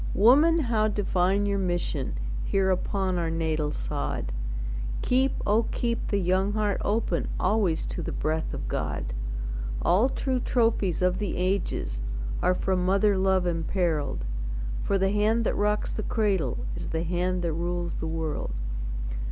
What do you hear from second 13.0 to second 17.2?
love impearled; For the hand that rocks the cradle Is the